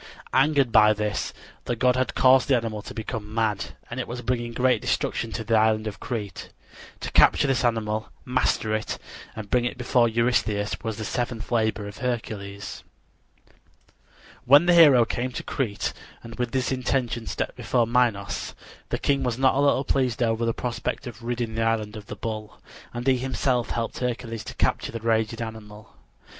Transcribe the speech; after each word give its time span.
Angered 0.33 0.71
by 0.71 0.93
this, 0.93 1.31
the 1.65 1.75
god 1.75 1.95
had 1.95 2.15
caused 2.15 2.47
the 2.47 2.55
animal 2.57 2.81
to 2.81 2.93
become 2.95 3.31
mad, 3.35 3.75
and 3.87 3.99
it 3.99 4.07
was 4.07 4.23
bringing 4.23 4.51
great 4.51 4.81
destruction 4.81 5.31
to 5.33 5.43
the 5.43 5.53
island 5.53 5.85
of 5.85 5.99
Crete. 5.99 6.49
To 7.01 7.11
capture 7.11 7.45
this 7.45 7.63
animal, 7.63 8.09
master 8.25 8.73
it, 8.73 8.97
and 9.35 9.51
bring 9.51 9.63
it 9.63 9.77
before 9.77 10.09
Eurystheus, 10.09 10.75
was 10.81 10.97
the 10.97 11.05
seventh 11.05 11.51
labor 11.51 11.87
of 11.87 11.97
Hercules. 11.99 12.83
When 14.45 14.65
the 14.65 14.73
hero 14.73 15.05
came 15.05 15.31
to 15.33 15.43
Crete 15.43 15.93
and 16.23 16.33
with 16.39 16.49
this 16.51 16.71
intention 16.71 17.27
stepped 17.27 17.55
before 17.55 17.85
Minos, 17.85 18.55
the 18.89 18.97
king 18.97 19.21
was 19.21 19.37
not 19.37 19.53
a 19.53 19.59
little 19.61 19.83
pleased 19.83 20.23
over 20.23 20.45
the 20.47 20.51
prospect 20.51 21.05
of 21.05 21.21
ridding 21.21 21.53
the 21.53 21.61
island 21.61 21.95
of 21.95 22.07
the 22.07 22.15
bull, 22.15 22.59
and 22.91 23.05
he 23.05 23.17
himself 23.19 23.69
helped 23.69 23.99
Hercules 23.99 24.43
to 24.45 24.55
capture 24.55 24.91
the 24.91 24.99
raging 24.99 25.43
animal. 25.43 25.93